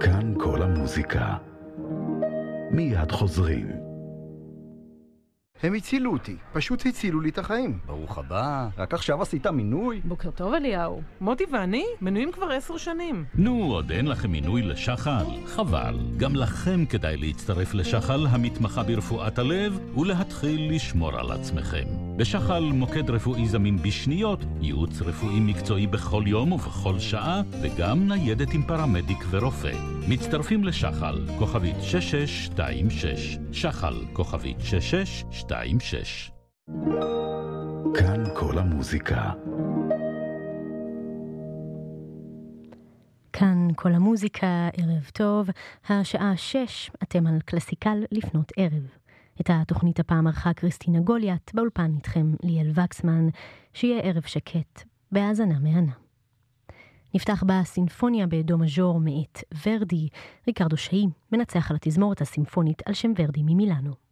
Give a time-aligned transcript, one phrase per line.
[0.00, 1.36] כאן כל המוזיקה.
[2.70, 3.68] מיד חוזרים.
[5.62, 7.78] הם הצילו אותי, פשוט הצילו לי את החיים.
[7.86, 10.00] ברוך הבא, רק עכשיו עשית מינוי?
[10.04, 11.02] בוקר טוב אליהו.
[11.20, 13.24] מוטי ואני מנויים כבר עשר שנים.
[13.34, 15.24] נו, עוד אין לכם מינוי לשחל?
[15.46, 15.98] חבל.
[16.16, 22.07] גם לכם כדאי להצטרף לשחל המתמחה ברפואת הלב ולהתחיל לשמור על עצמכם.
[22.18, 28.62] בשחל מוקד רפואי זמין בשניות, ייעוץ רפואי מקצועי בכל יום ובכל שעה, וגם ניידת עם
[28.62, 29.72] פרמדיק ורופא.
[30.08, 33.38] מצטרפים לשחל, כוכבית 6626.
[33.52, 36.30] שחל, כוכבית 6626.
[37.94, 39.30] כאן כל המוזיקה.
[43.32, 45.48] כאן כל המוזיקה, ערב טוב,
[45.88, 48.97] השעה שש, אתם על קלאסיקל לפנות ערב.
[49.40, 53.28] את התוכנית הפעם ערכה קריסטינה גוליאט, באולפן איתכם ליאל וקסמן,
[53.74, 55.92] שיהיה ערב שקט, בהאזנה מהנה.
[57.14, 60.08] נפתח בסינפוניה בדו מז'ור מאת ורדי,
[60.46, 64.07] ריקרדו שאי, מנצח על התזמורת הסימפונית על שם ורדי ממילאנו.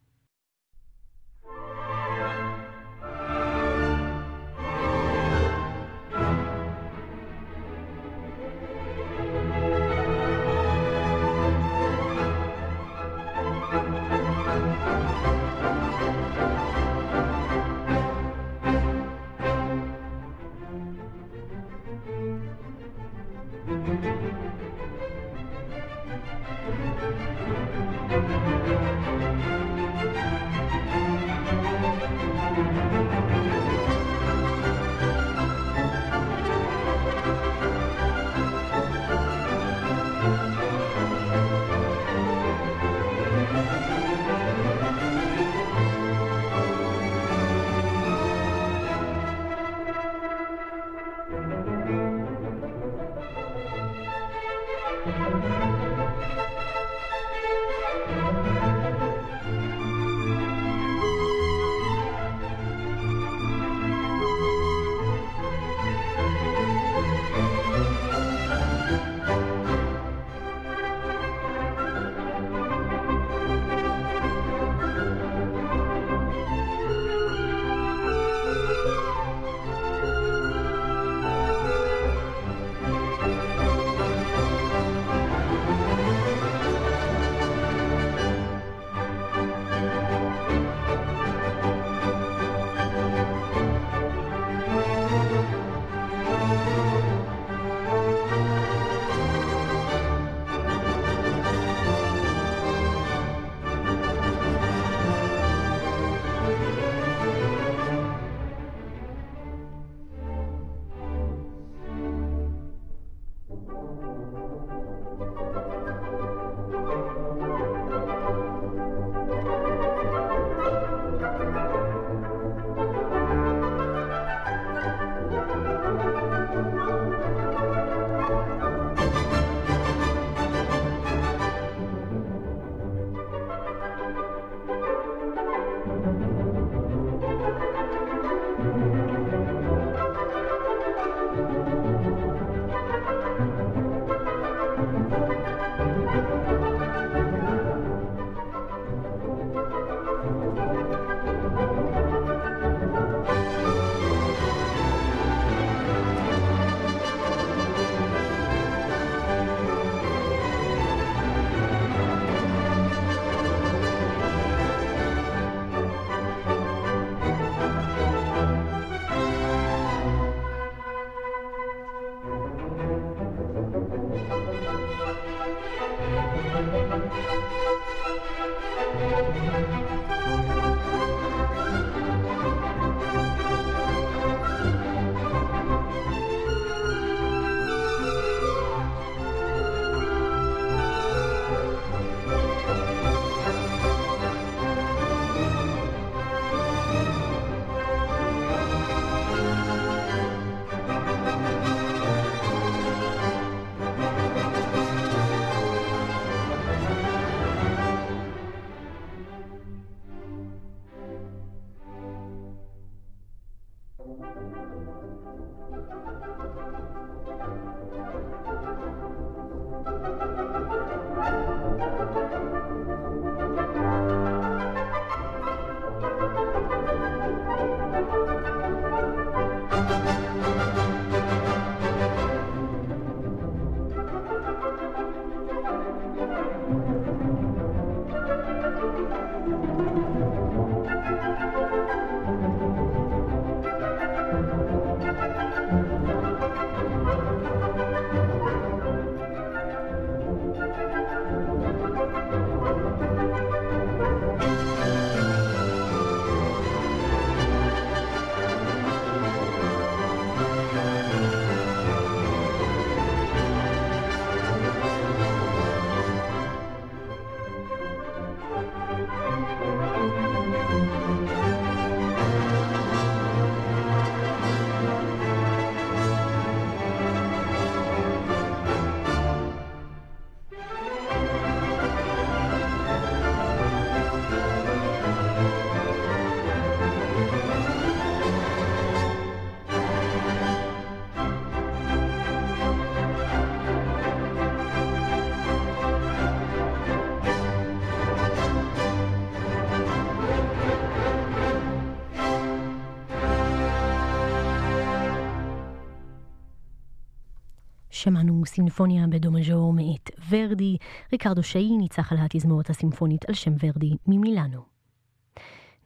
[308.06, 310.76] שמענו סימפוניה בדו מז'ור מאת ורדי,
[311.12, 314.60] ריקרדו שאי ניצח על התזמורת הסימפונית על שם ורדי ממילאנו.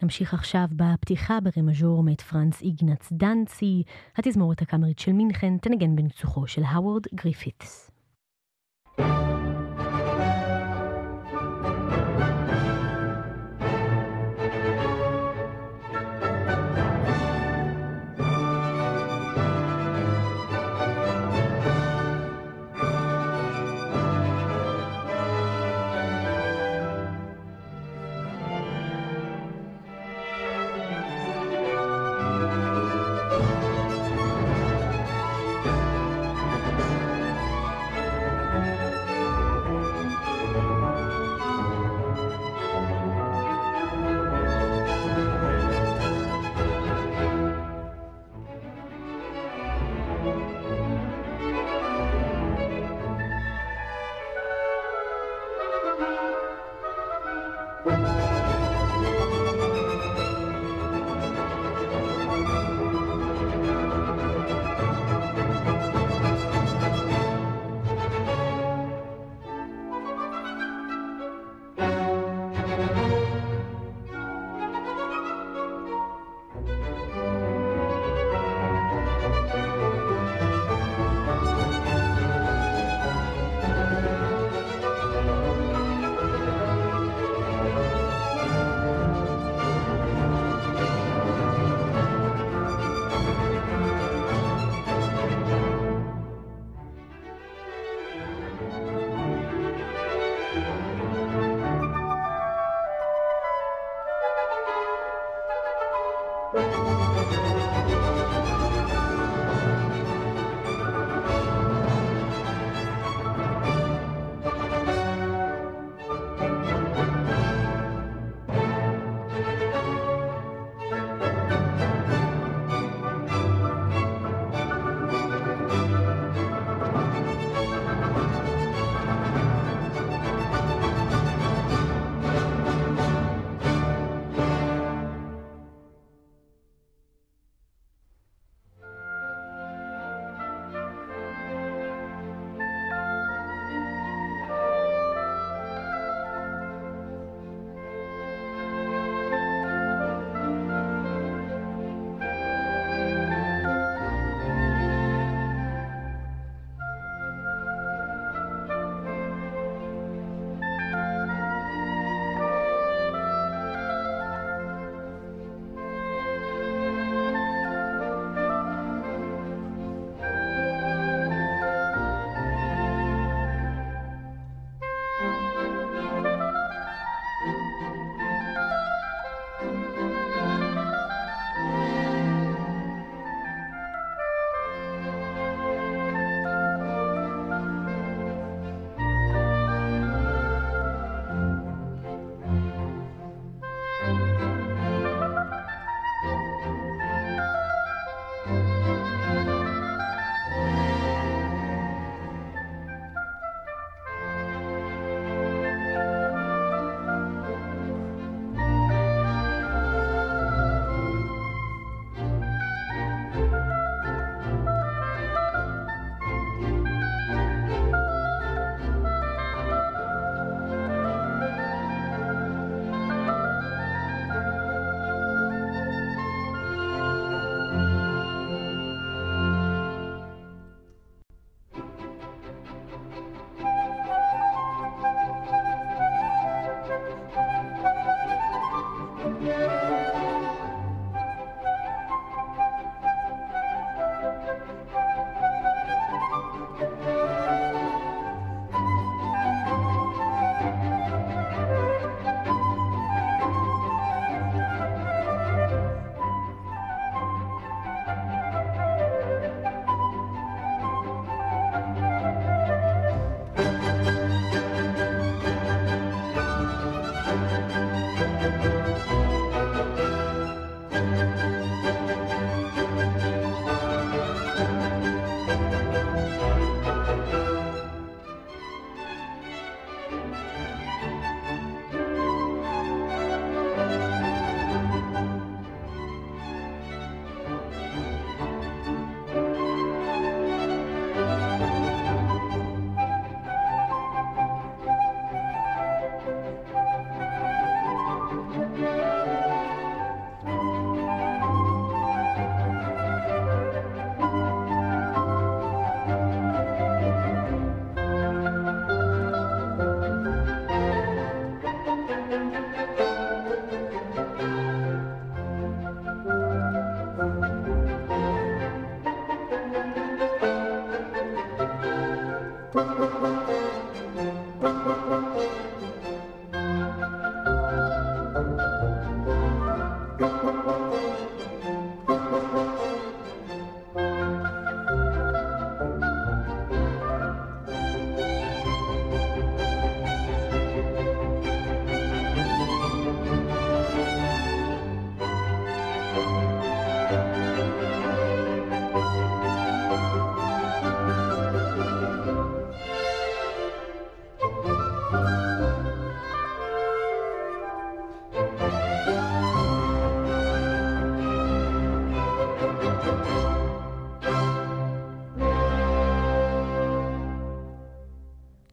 [0.03, 3.83] נמשיך עכשיו בפתיחה ברמז'ור מאת פרנס איגנץ דנצי,
[4.17, 7.91] התזמורת הקאמרית של מינכן תנגן בניצוחו של האוורד גריפית'ס.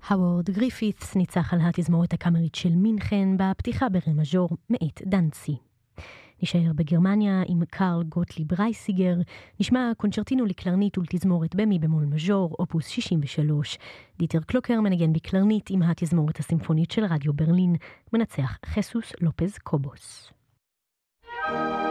[0.10, 5.58] הוורד גריפית'ס ניצח על התזמורת הקאמרית של מינכן בפתיחה ברה מז'ור מאת דנצי.
[6.44, 9.16] נשאר בגרמניה עם קארל גוטליב רייסיגר,
[9.60, 13.78] נשמע קונצ'רטינו לקלרנית ולתזמורת במי במול מז'ור, אופוס 63.
[14.20, 17.76] דיטר קלוקר מנגן בקלרנית עם התזמורת הסימפונית של רדיו ברלין,
[18.14, 20.32] מנצח חסוס לופז קובוס.
[21.48, 21.87] thank you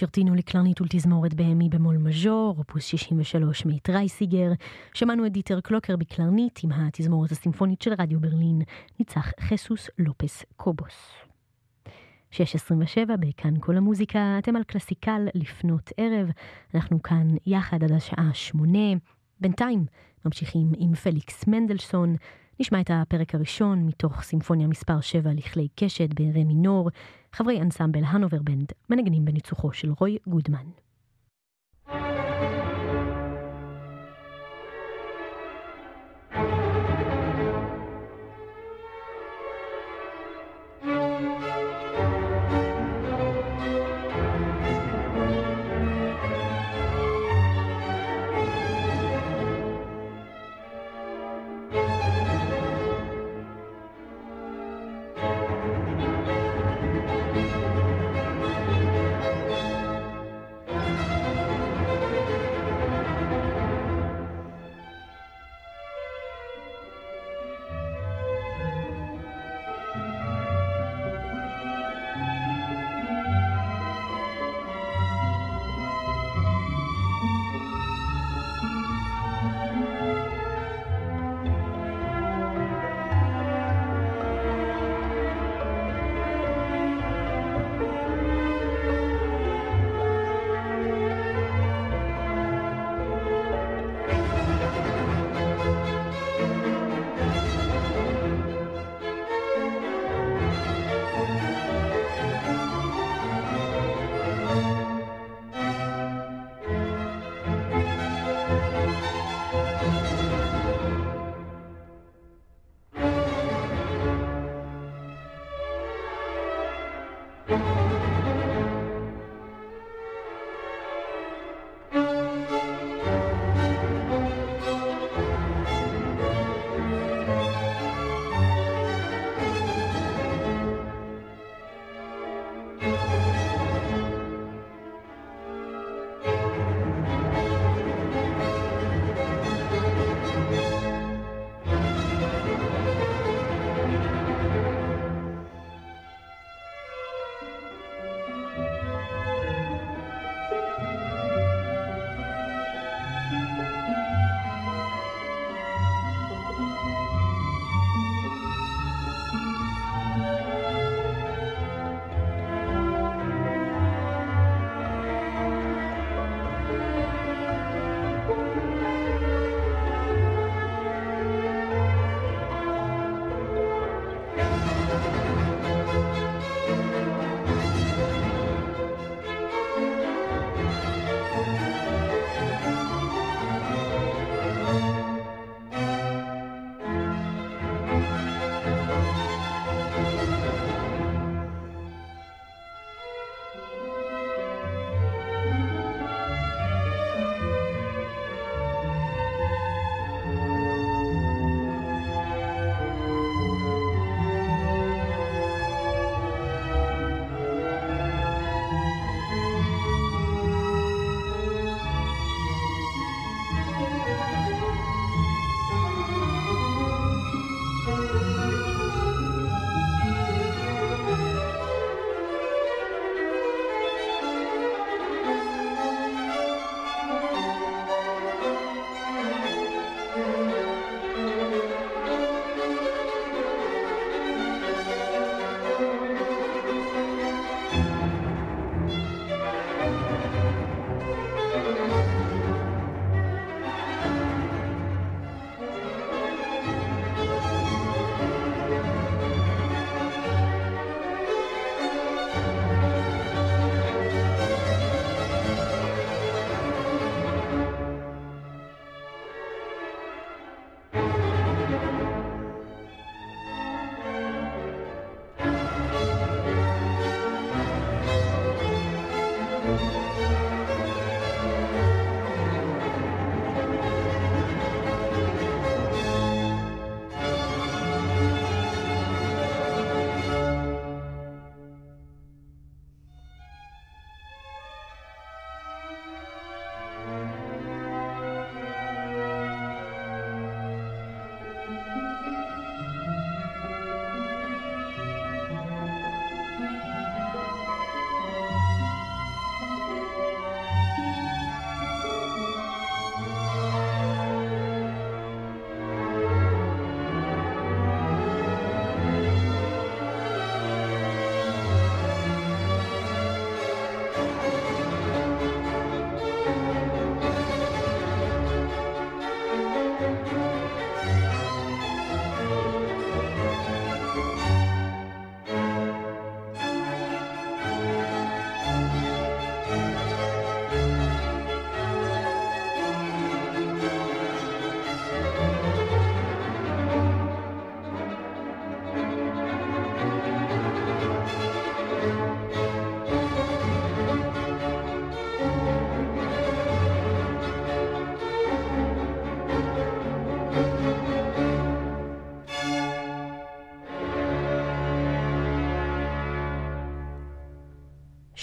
[0.00, 4.52] קונצ'רטינו לקלרנית ולתזמורת במי במול מז'ור, אופוס 63 מאת רייסיגר.
[4.94, 8.62] שמענו את דיטר קלוקר בקלרנית עם התזמורת הסימפונית של רדיו ברלין,
[8.98, 11.12] ניצח חסוס לופס קובוס.
[12.32, 12.36] 6.27
[13.20, 16.30] בכאן כל המוזיקה, אתם על קלאסי קל לפנות ערב,
[16.74, 18.78] אנחנו כאן יחד עד השעה 8.
[19.40, 19.84] בינתיים
[20.24, 22.16] ממשיכים עם פליקס מנדלסון,
[22.60, 26.90] נשמע את הפרק הראשון מתוך סימפוניה מספר 7 לכלי קשת ברה מינור,
[27.32, 30.66] חברי אנסמבל הנובר בנד מנגנים בניצוחו של רוי גודמן.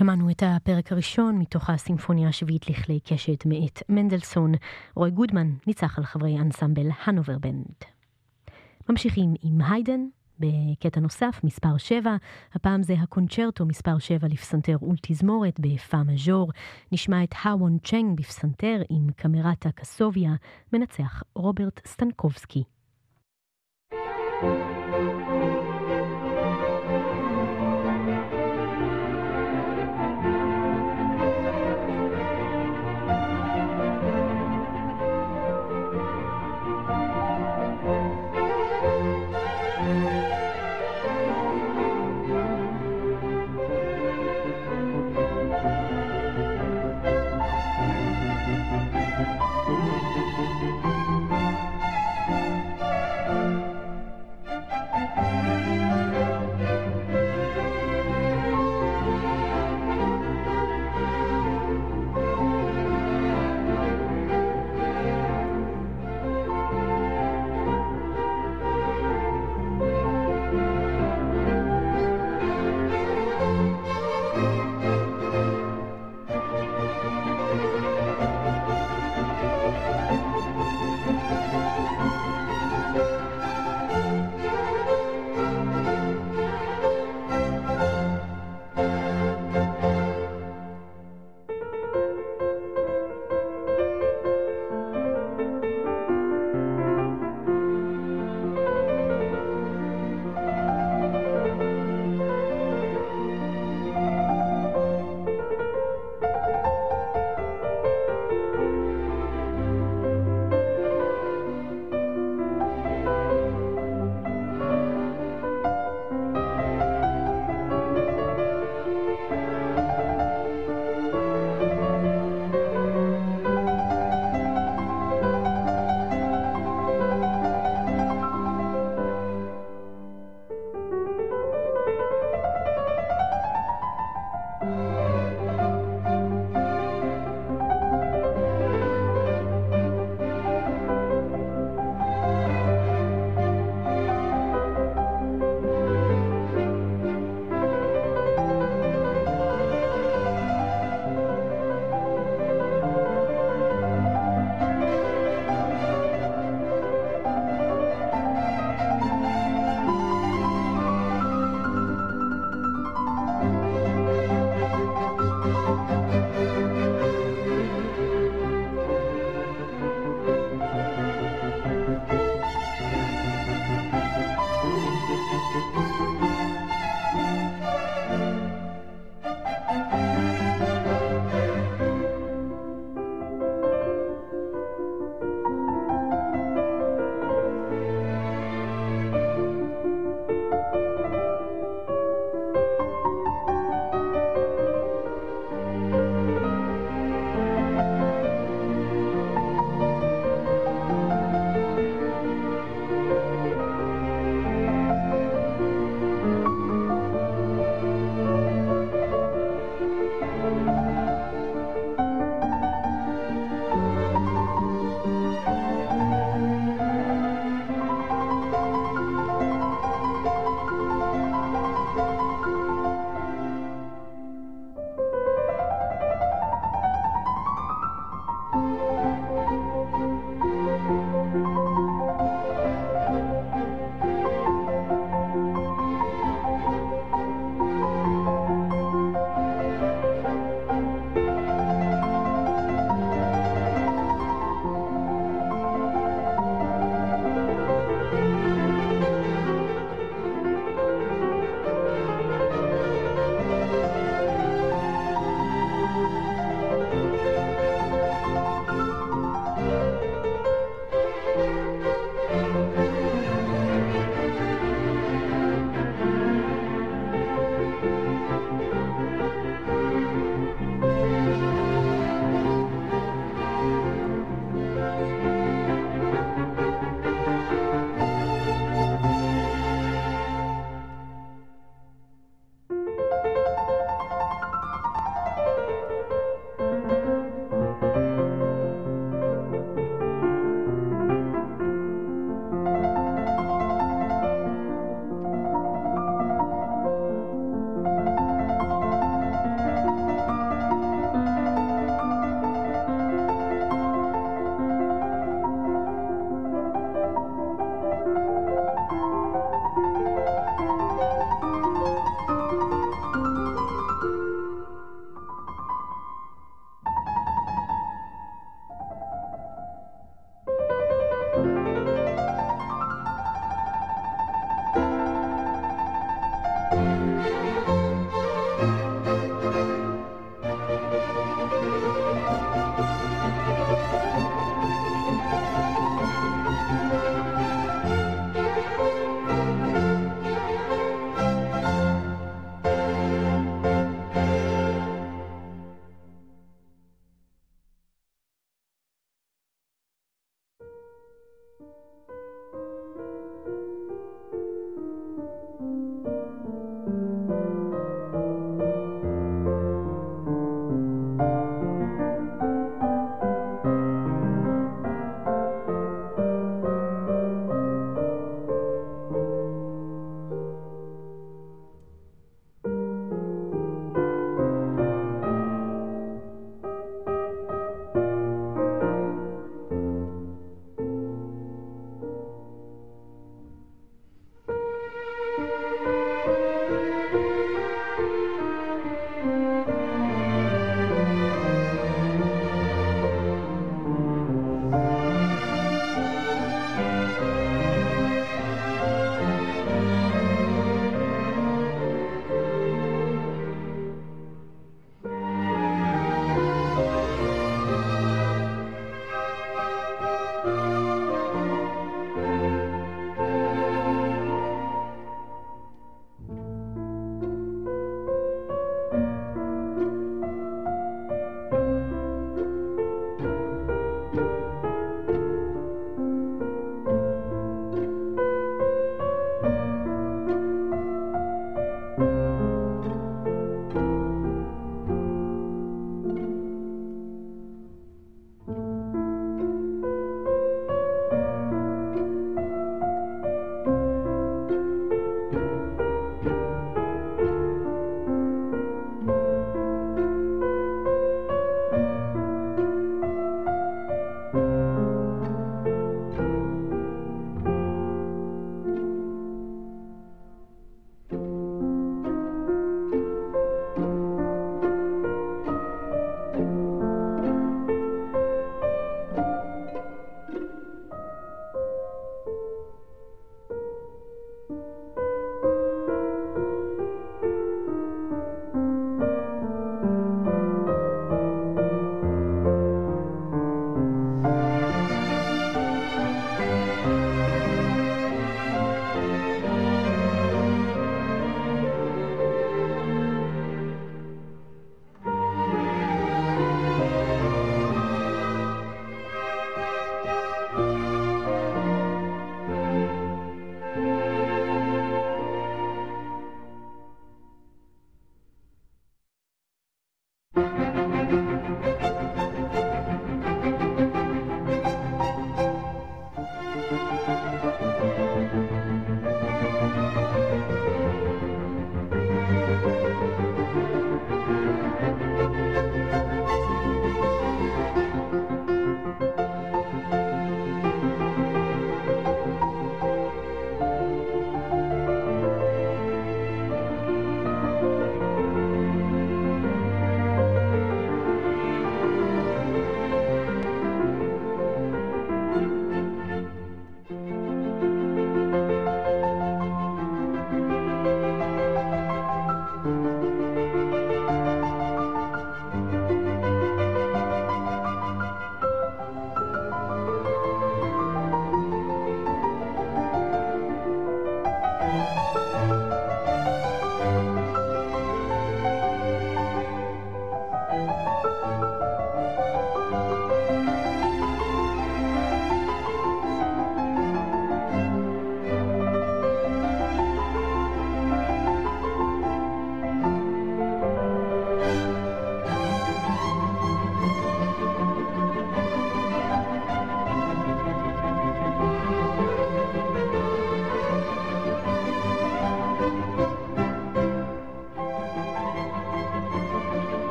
[0.00, 4.52] שמענו את הפרק הראשון מתוך הסימפוניה השביעית לכלי קשת מאת מנדלסון.
[4.96, 7.74] רוי גודמן ניצח על חברי אנסמבל הנובר בנד.
[8.88, 10.00] ממשיכים עם היידן,
[10.38, 12.16] בקטע נוסף, מספר 7,
[12.54, 16.50] הפעם זה הקונצ'רטו מספר 7 לפסנתר ולתזמורת בפא מז'ור.
[16.92, 20.30] נשמע את האוון צ'נג בפסנתר עם קמרת הקסוביה,
[20.72, 22.64] מנצח רוברט סטנקובסקי.
[24.42, 25.29] thank you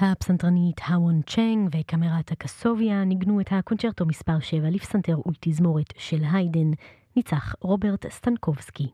[0.00, 6.70] הפסנתרנית האוון צ'נג וקמרת הקסוביה ניגנו את הקונצ'רטו מספר 7 לפסנתר ולתזמורת של היידן,
[7.16, 8.86] ניצח רוברט סטנקובסקי.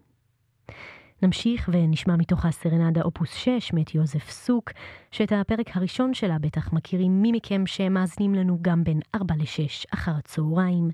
[1.22, 4.70] נמשיך ונשמע מתוך הסרנדה אופוס 6 מאת יוזף סוק,
[5.11, 10.12] שאת הפרק הראשון שלה בטח מכירים מי מכם שמאזינים לנו גם בין 4 ל-6 אחר
[10.18, 10.90] הצהריים.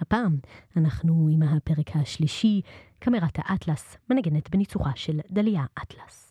[0.00, 0.36] הפעם
[0.76, 2.60] אנחנו עם הפרק השלישי,
[2.98, 6.21] קמרת האטלס, מנגנת בניצוחה של דליה אטלס.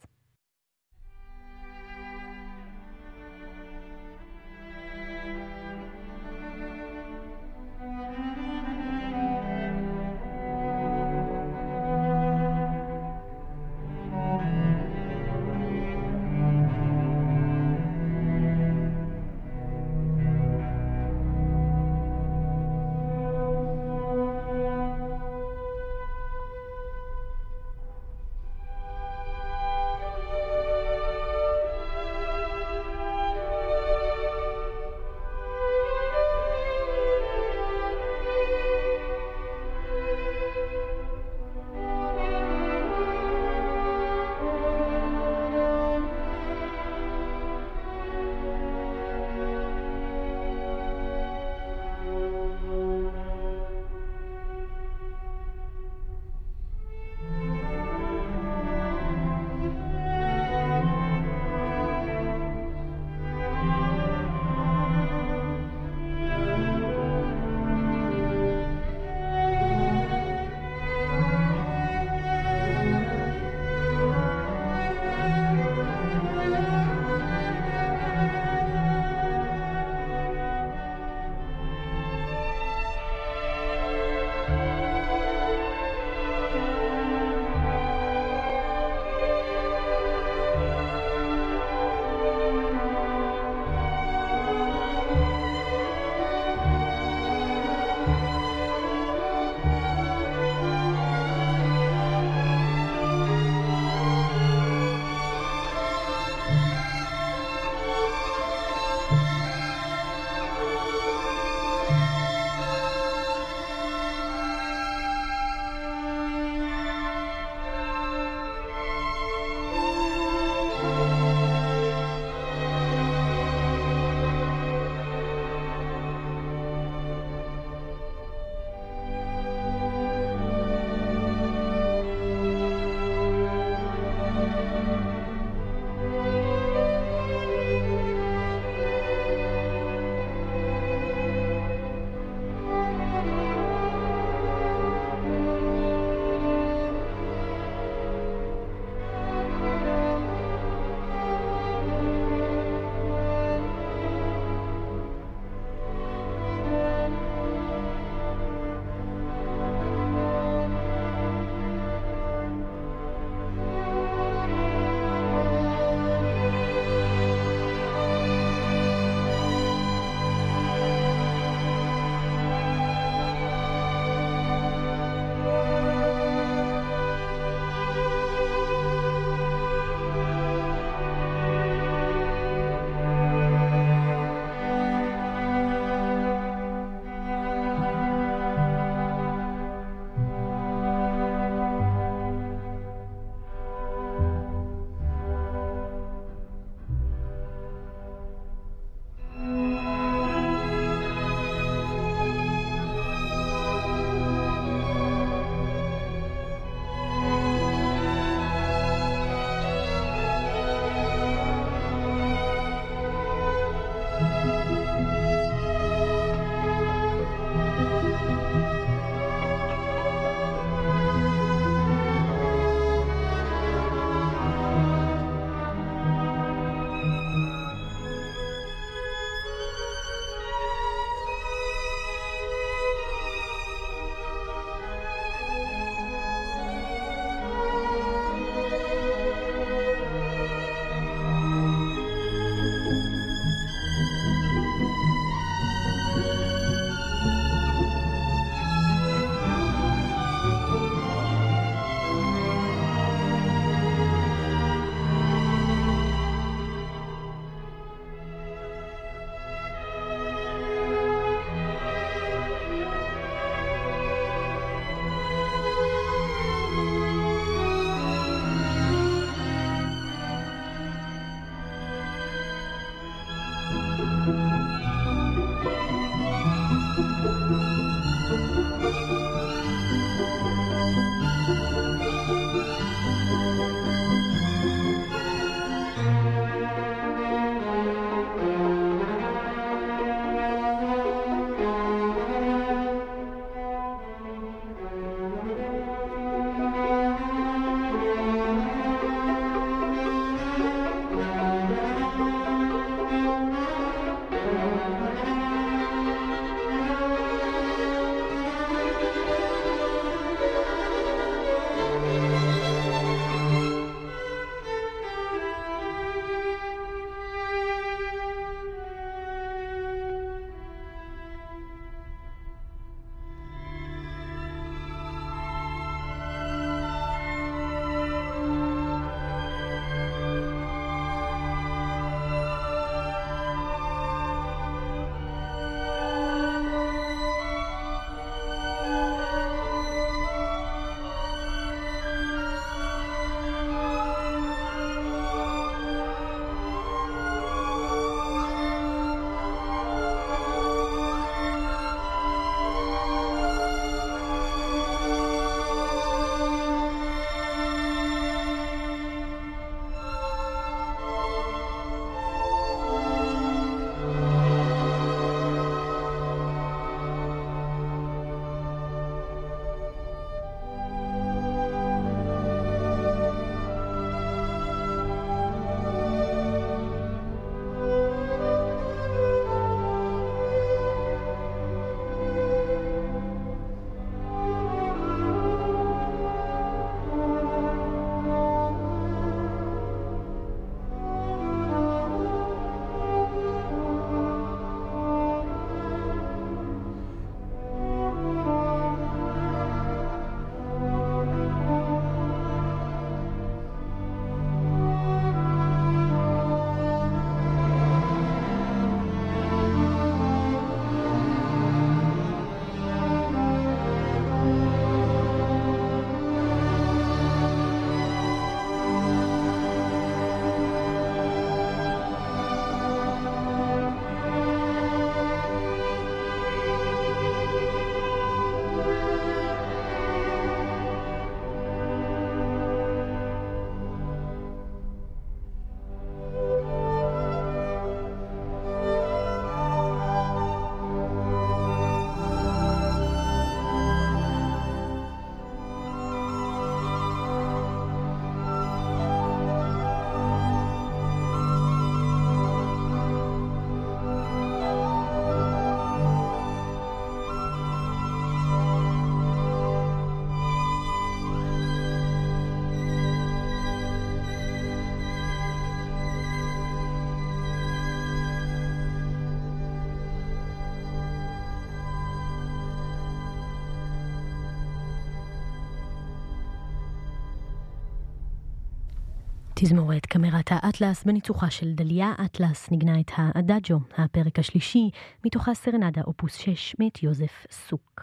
[479.64, 484.90] תזמורת קמרת האטלס בניצוחה של דליה אטלס ניגנה את האדאג'ו, הפרק השלישי,
[485.26, 488.02] מתוך הסרנדה אופוס 6 מאת יוזף סוק.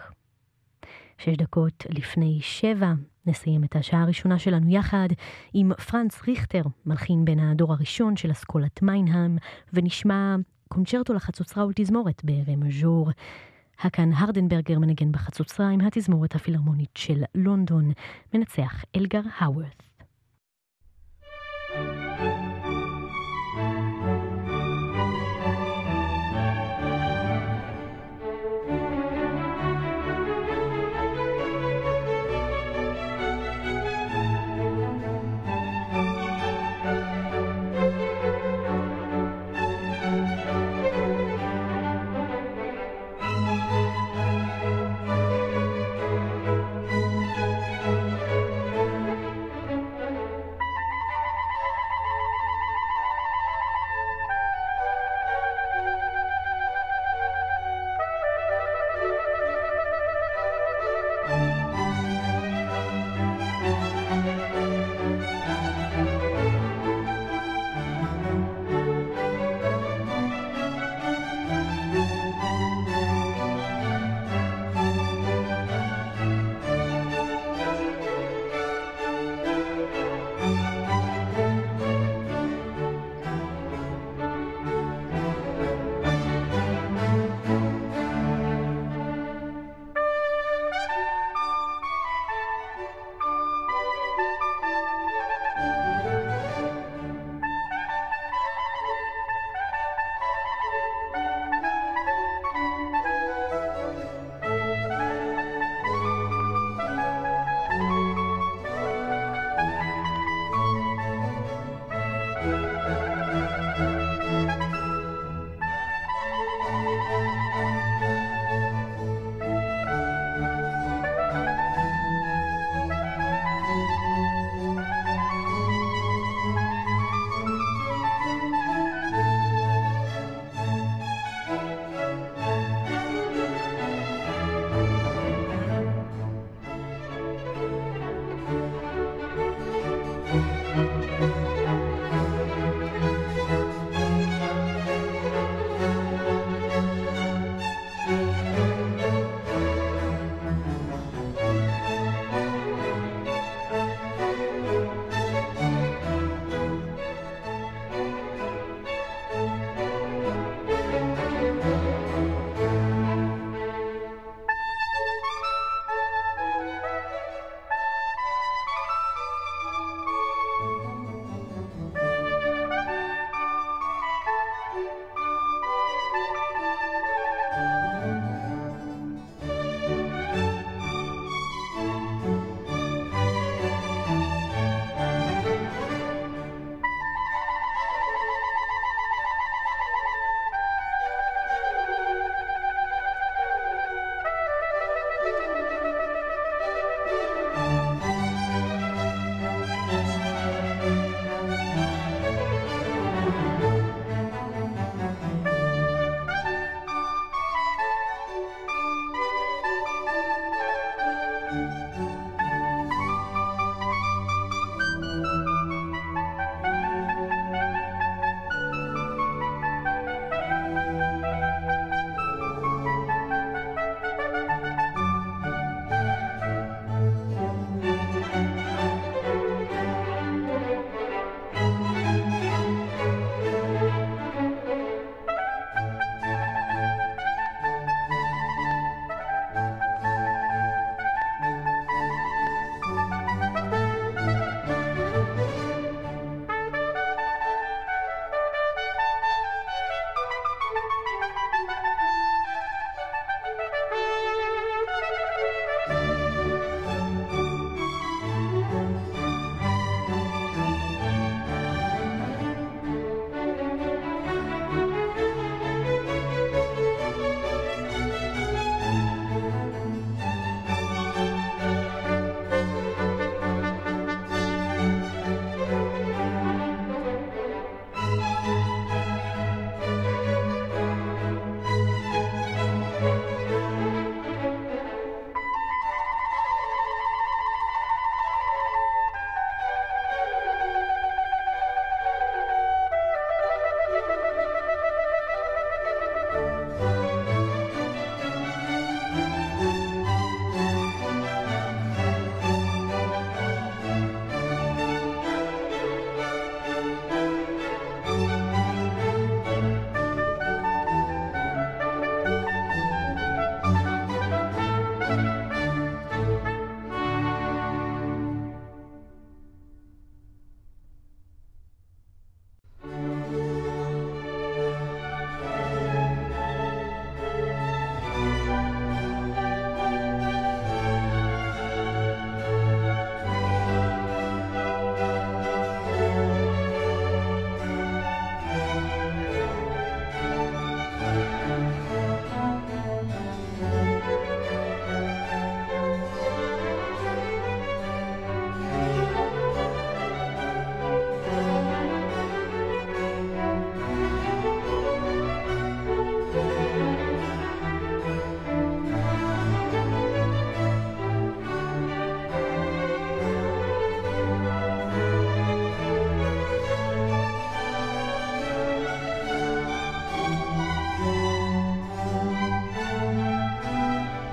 [1.19, 2.93] שש דקות לפני שבע,
[3.27, 5.09] נסיים את השעה הראשונה שלנו יחד
[5.55, 9.37] עם פרנץ ריכטר, מלחין בן הדור הראשון של אסכולת מנהיים,
[9.73, 10.37] ונשמע
[10.69, 13.11] קונצ'רטו לחצוצרה ולתזמורת ברה מז'ור.
[13.81, 17.93] הקאן הרדנברגר מנגן בחצוצרה עם התזמורת הפילהרמונית של לונדון,
[18.35, 19.88] מנצח אלגר האוורת.